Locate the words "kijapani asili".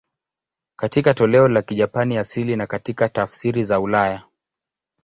1.61-2.55